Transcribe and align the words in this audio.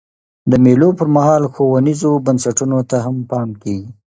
د 0.49 0.51
مېلو 0.63 0.89
پر 0.99 1.07
مهال 1.15 1.43
ښوونیزو 1.53 2.11
بنسټونو 2.25 2.77
ته 2.89 2.97
هم 3.05 3.17
پام 3.29 3.49
کېږي. 3.61 3.89